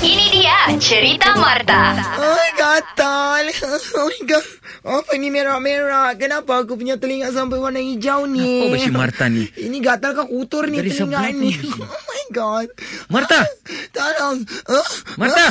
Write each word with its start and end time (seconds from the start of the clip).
Ini 0.00 0.26
dia 0.32 0.56
cerita 0.80 1.36
Marta. 1.36 1.92
Ay, 2.16 2.50
gatal. 2.56 3.44
Oh 4.00 4.08
my 4.08 4.20
God. 4.24 4.46
Apa 4.80 5.12
ni 5.20 5.28
merah-merah? 5.28 6.16
Kenapa 6.16 6.64
aku 6.64 6.80
punya 6.80 6.96
telinga 6.96 7.28
sampai 7.28 7.60
warna 7.60 7.84
hijau 7.84 8.24
ni? 8.24 8.64
Apa 8.64 8.72
besi 8.72 8.88
Marta 8.88 9.28
ni? 9.28 9.44
Ini 9.68 9.76
gatal 9.84 10.16
kan 10.16 10.24
kotor 10.24 10.72
ni 10.72 10.80
Dari 10.80 10.88
telinga 10.88 11.20
ni. 11.36 11.52
Oh 11.84 12.02
my 12.08 12.22
God. 12.32 12.68
Marta! 13.10 13.42
Tolong. 13.90 14.38
Ah, 14.70 14.88
Marta! 15.18 15.46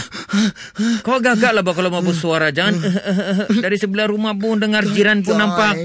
Kau 1.04 1.20
agak-agak 1.20 1.52
lah 1.52 1.64
kalau 1.76 1.92
mau 1.92 2.00
bersuara. 2.00 2.56
Jangan 2.56 2.80
dari 3.60 3.76
sebelah 3.76 4.08
rumah 4.08 4.32
pun 4.34 4.58
dengar 4.58 4.88
jiran 4.88 5.20
pun 5.22 5.36
nampak. 5.36 5.76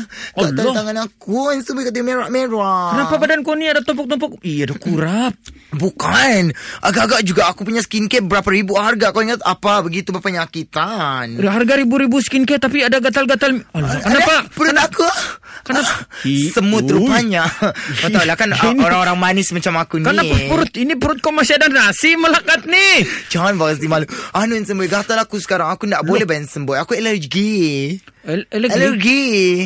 Gatal 0.00 0.64
Allah. 0.64 0.74
tangan 0.80 0.96
aku. 1.04 1.52
Yang 1.52 1.62
semua 1.68 1.84
kata 1.84 2.00
merah-merah. 2.00 2.88
Kenapa 2.96 3.14
badan 3.20 3.40
kau 3.44 3.52
ni 3.52 3.68
ada 3.68 3.84
tumpuk-tumpuk? 3.84 4.40
Iya, 4.40 4.72
ada 4.72 4.76
kurap. 4.80 5.34
Bukan. 5.76 6.42
Agak-agak 6.80 7.20
juga 7.26 7.52
aku 7.52 7.68
punya 7.68 7.84
skincare 7.84 8.24
berapa 8.24 8.48
ribu 8.48 8.80
harga. 8.80 9.12
Kau 9.12 9.20
ingat 9.20 9.44
apa? 9.44 9.84
Begitu 9.84 10.14
penyakitan. 10.14 11.36
Harga 11.36 11.74
ribu-ribu 11.76 12.16
skincare 12.22 12.62
tapi 12.62 12.80
ada 12.80 12.96
gatal-gatal. 12.96 13.60
Alah, 13.76 14.00
kenapa? 14.00 14.34
Perut 14.56 14.78
aku. 14.78 15.04
Kenapa? 15.62 15.92
Semut 16.52 16.88
Ui. 16.88 16.92
rupanya. 16.96 17.46
Kau 18.02 18.08
tahu 18.10 18.24
lah 18.26 18.34
kan 18.34 18.50
orang-orang 18.56 19.16
manis 19.20 19.52
macam 19.52 19.78
aku 19.78 20.00
ni. 20.00 20.08
Kenapa 20.08 20.34
perut? 20.48 20.72
Ini 20.72 20.94
perut 20.98 21.18
kau 21.22 21.30
masih 21.30 21.60
ada 21.60 21.68
nasi 21.70 22.18
melekat 22.18 22.66
ni. 22.66 23.06
Jangan 23.30 23.54
bawa 23.54 23.76
si 23.76 23.86
malu. 23.86 24.08
Anu 24.34 24.58
yang 24.58 24.66
semboy. 24.66 24.90
Gatal 24.90 25.20
aku 25.20 25.38
sekarang. 25.38 25.70
Aku 25.70 25.86
tak 25.86 26.02
boleh 26.02 26.26
bayar 26.26 26.48
semboy. 26.48 26.80
Aku 26.80 26.98
alergi. 26.98 27.98
Alergi? 28.22 28.70
Alergi. 28.70 29.24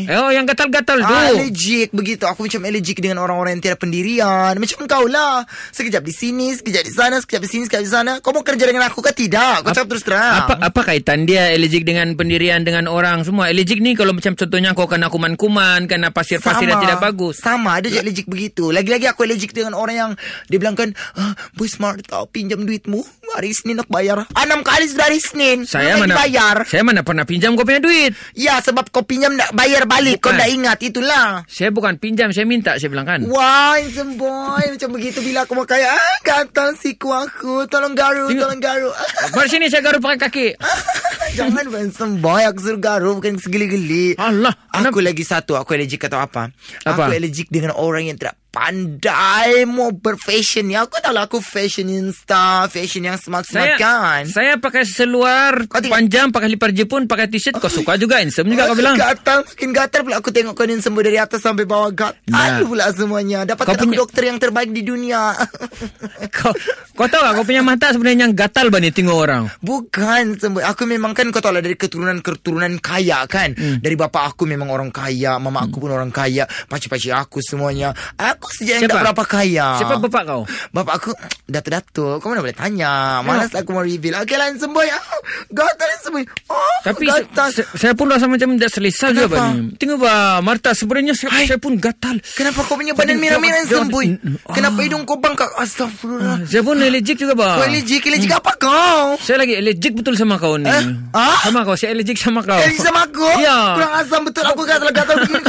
Oh, 0.08 0.32
yang 0.32 0.48
gatal-gatal 0.48 1.04
tu. 1.04 1.12
Ah, 1.12 1.28
alergik 1.28 1.92
begitu. 1.92 2.24
Aku 2.24 2.48
macam 2.48 2.64
alergik 2.64 3.04
dengan 3.04 3.20
orang-orang 3.20 3.60
yang 3.60 3.62
tiada 3.68 3.76
pendirian. 3.76 4.56
Macam 4.56 4.88
kau 4.88 5.04
lah. 5.04 5.44
Sekejap 5.76 6.00
di 6.00 6.14
sini, 6.16 6.56
sekejap 6.56 6.84
di 6.88 6.92
sana, 6.92 7.20
sekejap 7.20 7.42
di 7.44 7.50
sini, 7.52 7.62
sekejap 7.68 7.84
di 7.84 7.92
sana. 7.92 8.12
Kau 8.24 8.32
mau 8.32 8.40
kerja 8.40 8.64
dengan 8.64 8.88
aku 8.88 9.04
ke 9.04 9.12
tidak? 9.12 9.60
Kau 9.60 9.76
cakap 9.76 9.88
terus 9.92 10.04
terang. 10.08 10.48
Apa 10.48 10.72
apa 10.72 10.80
kaitan 10.88 11.28
dia 11.28 11.52
alergik 11.52 11.84
dengan 11.84 12.16
pendirian 12.16 12.64
dengan 12.64 12.88
orang 12.88 13.28
semua? 13.28 13.52
Alergik 13.52 13.84
ni 13.84 13.92
kalau 13.92 14.16
macam 14.16 14.32
contohnya 14.32 14.72
kau 14.72 14.88
kena 14.88 15.12
kuman-kuman, 15.12 15.75
kena 15.84 16.08
pasir-pasir 16.08 16.64
yang 16.64 16.80
tidak 16.80 16.96
bagus. 16.96 17.44
Sama, 17.44 17.76
ada 17.76 17.92
je 17.92 18.00
alergik 18.00 18.24
begitu. 18.24 18.72
Lagi-lagi 18.72 19.04
aku 19.04 19.28
alergik 19.28 19.52
dengan 19.52 19.76
orang 19.76 19.96
yang 19.96 20.10
dia 20.48 20.56
bilang 20.56 20.72
kan, 20.72 20.96
ah, 21.12 21.36
Boy 21.52 21.68
Smart 21.68 22.00
tau, 22.08 22.24
pinjam 22.24 22.64
duitmu. 22.64 23.04
Hari 23.36 23.52
Senin 23.52 23.84
nak 23.84 23.92
bayar. 23.92 24.24
Enam 24.32 24.64
kali 24.64 24.88
sudah 24.88 25.12
hari 25.12 25.20
Senin. 25.20 25.68
Saya 25.68 26.00
mana 26.00 26.16
bayar. 26.16 26.64
Saya 26.64 26.80
mana 26.80 27.04
pernah 27.04 27.28
pinjam 27.28 27.52
kau 27.52 27.68
punya 27.68 27.84
duit. 27.84 28.16
Ya, 28.32 28.56
sebab 28.64 28.88
kau 28.88 29.04
pinjam 29.04 29.36
nak 29.36 29.52
bayar 29.52 29.84
balik. 29.84 30.24
Kau 30.24 30.32
Bukan. 30.32 30.40
tak 30.40 30.48
ingat, 30.48 30.78
itulah. 30.80 31.44
Saya 31.44 31.68
bukan 31.68 32.00
pinjam, 32.00 32.32
saya 32.32 32.48
minta 32.48 32.80
saya 32.80 32.88
bilang 32.88 33.04
kan. 33.04 33.20
Wah, 33.28 33.76
handsome 33.76 34.16
boy. 34.16 34.64
Macam 34.72 34.88
begitu 34.88 35.20
bila 35.20 35.44
aku 35.44 35.52
mau 35.52 35.68
kaya. 35.68 35.92
Ah, 35.92 36.16
gatal 36.24 36.78
siku 36.80 37.12
aku. 37.12 37.68
Tolong 37.68 37.92
garu, 37.92 38.32
Tengok. 38.32 38.40
tolong 38.40 38.62
garu. 38.62 38.88
Mari 39.36 39.48
sini 39.52 39.66
saya 39.68 39.84
garuk 39.84 40.00
pakai 40.00 40.16
kaki. 40.22 40.46
Jangan 41.36 41.64
handsome 41.68 42.14
boy. 42.24 42.42
Aku 42.48 42.58
suruh 42.64 42.80
garu, 42.80 43.20
bukan 43.20 43.36
segeli-geli. 43.36 44.16
Allah, 44.16 44.56
Aku 44.72 45.04
lagi 45.04 45.20
satu, 45.20 45.52
aku 45.60 45.76
alergik 45.76 46.08
atau 46.08 46.16
apa? 46.16 46.48
Apa? 46.82 46.96
Aku 46.96 47.00
alergik 47.12 47.52
dengan 47.52 47.76
orang 47.76 48.08
yang 48.08 48.16
tidak 48.16 48.40
pandai 48.56 49.68
mau 49.68 49.92
berfashion 49.92 50.64
ni. 50.64 50.74
Aku 50.74 50.96
tahu 50.96 51.12
lah 51.12 51.28
aku 51.28 51.44
fashionista, 51.44 52.64
fashion 52.66 53.04
yang 53.04 53.20
Saya 53.20 53.24
smart-smart 53.28 53.72
kan. 53.76 54.22
saya 54.24 54.56
pakai 54.56 54.88
seluar 54.88 55.68
Kau 55.68 55.76
tengok- 55.78 55.92
panjang, 55.92 56.26
pakai 56.32 56.48
lipar 56.48 56.72
jepun, 56.72 57.04
pakai 57.04 57.28
t-shirt. 57.28 57.60
Kau 57.60 57.68
suka 57.68 58.00
juga 58.00 58.16
handsome 58.18 58.48
juga 58.48 58.64
kau 58.66 58.74
bilang. 58.74 58.96
Gatal, 58.96 59.44
makin 59.44 59.70
gatal 59.70 60.00
pula 60.02 60.16
aku 60.18 60.32
tengok 60.32 60.56
kau 60.56 60.64
semua 60.76 61.02
dari 61.04 61.18
atas 61.20 61.44
sampai 61.44 61.68
bawah 61.68 61.92
gatal 61.92 62.16
Nah. 62.32 62.64
pula 62.64 62.88
semuanya. 62.90 63.44
Kau 63.44 63.68
aku 63.68 63.84
punya- 63.86 64.00
dokter 64.00 64.22
yang 64.24 64.38
terbaik 64.40 64.72
di 64.72 64.80
dunia. 64.80 65.36
Kau 66.36 66.52
kau 66.96 67.06
tahu 67.08 67.20
tak 67.22 67.32
kau 67.36 67.44
punya 67.44 67.60
mata 67.60 67.92
sebenarnya 67.92 68.32
gatal 68.32 68.68
bani 68.68 68.88
tengok 68.88 69.16
orang. 69.16 69.42
Bukan 69.60 70.36
semua. 70.40 70.72
Aku 70.72 70.88
memang 70.88 71.12
kan 71.12 71.28
kau 71.28 71.40
tahu 71.40 71.56
lah 71.56 71.62
dari 71.62 71.76
keturunan-keturunan 71.76 72.80
kaya 72.80 73.24
kan. 73.28 73.52
Hmm. 73.52 73.80
Dari 73.80 73.96
bapa 73.96 74.28
aku 74.28 74.44
memang 74.44 74.68
orang 74.68 74.88
kaya, 74.88 75.36
mama 75.36 75.64
aku 75.64 75.80
pun 75.80 75.92
orang 75.92 76.08
kaya, 76.08 76.44
pakcik-pakcik 76.68 77.12
aku 77.12 77.40
semuanya. 77.40 77.92
Aku 78.16 78.45
saja 78.52 78.72
yang 78.76 78.82
tak 78.86 79.02
berapa 79.02 79.24
kaya. 79.24 79.66
Siapa 79.78 79.94
bapak 79.98 80.22
kau? 80.24 80.42
Bapak 80.70 80.94
aku 80.96 81.10
datuk-datuk. 81.46 82.18
Kau 82.18 82.28
mana 82.28 82.40
boleh 82.40 82.54
tanya. 82.54 83.20
Malas 83.20 83.50
lah 83.50 83.60
aku 83.60 83.70
mau 83.70 83.82
reveal. 83.82 84.18
Okey 84.20 84.36
lah 84.36 84.50
semboy. 84.54 84.86
Ah, 84.86 85.02
gatal 85.48 85.86
lah 85.86 85.98
semboy. 86.00 86.24
Oh, 86.46 86.76
Tapi 86.82 87.04
gatal. 87.04 87.48
saya 87.52 87.92
pun 87.92 88.06
rasa 88.06 88.26
macam 88.26 88.54
tidak 88.54 88.70
selesa 88.70 89.10
juga 89.10 89.26
Kenapa? 89.26 89.38
bani. 89.52 89.76
Tengok 89.76 89.98
bah, 89.98 90.38
Marta 90.40 90.70
sebenarnya 90.72 91.14
saya, 91.14 91.30
Hai. 91.32 91.46
saya 91.46 91.58
pun 91.58 91.76
gatal. 91.76 92.16
Kenapa 92.34 92.60
kau 92.62 92.74
punya 92.74 92.92
badan 92.92 93.16
merah-merah 93.16 93.64
jangan- 93.64 93.88
semboy? 93.88 94.06
jangan- 94.12 94.54
Kenapa 94.54 94.78
Ah. 94.78 94.84
hidung 94.84 95.02
kau 95.02 95.16
bangkak? 95.16 95.50
Astagfirullah. 95.56 96.36
Saya 96.44 96.62
pun 96.62 96.76
alergik 96.76 97.16
juga 97.16 97.34
bah. 97.34 97.58
Kau 97.58 97.66
alergik. 97.66 98.02
Alergik 98.06 98.32
apa 98.32 98.52
kau? 98.56 99.02
Saya 99.18 99.36
lagi 99.40 99.54
alergik 99.54 99.92
betul 99.94 100.14
sama 100.14 100.36
kau 100.36 100.56
ni. 100.56 100.66
Eh? 100.66 100.82
Ah? 101.12 101.36
Sama 101.42 101.62
kau, 101.62 101.74
saya 101.74 101.92
alergik 101.92 102.16
sama 102.16 102.40
kau. 102.42 102.56
Alergik 102.56 102.82
sama 102.82 103.04
aku? 103.04 103.26
Ya. 103.40 103.58
Kurang 103.76 103.92
asam 103.98 104.20
betul. 104.24 104.44
Aku 104.46 104.62
gatal-gatal 104.62 105.16
begini 105.22 105.40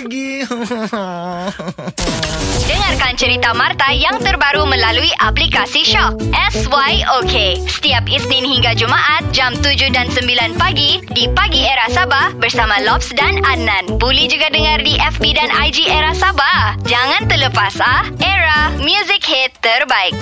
lagi. 0.00 0.44
Dengarkan 2.70 3.12
cerita 3.18 3.50
Marta 3.52 3.92
yang 3.92 4.16
terbaru 4.22 4.64
melalui 4.64 5.10
aplikasi 5.20 5.84
Shock. 5.84 6.16
SYOK. 6.32 7.34
Setiap 7.68 8.04
Isnin 8.08 8.46
hingga 8.46 8.72
Jumaat, 8.72 9.28
jam 9.34 9.52
7 9.58 9.92
dan 9.92 10.08
9 10.08 10.56
pagi, 10.56 11.02
di 11.12 11.28
Pagi 11.30 11.66
Era 11.66 11.90
Sabah 11.92 12.32
bersama 12.40 12.80
Lobs 12.84 13.12
dan 13.12 13.42
Adnan. 13.44 14.00
Boleh 14.00 14.30
juga 14.30 14.48
dengar 14.48 14.80
di 14.80 14.96
FB 14.96 15.24
dan 15.36 15.50
IG 15.52 15.90
Era 15.90 16.16
Sabah. 16.16 16.78
Jangan 16.88 17.28
terlepas 17.28 17.76
ah. 17.82 18.08
Era, 18.22 18.72
music 18.80 19.26
hit 19.26 19.52
terbaik. 19.60 20.16